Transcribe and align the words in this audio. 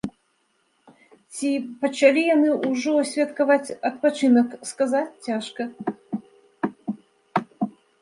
Ці 1.33 1.49
пачалі 1.83 2.23
яны 2.35 2.49
ўжо 2.73 2.93
святкаваць 3.11 3.75
адпачынак, 3.93 4.47
сказаць 4.73 5.09
цяжка. 5.31 5.71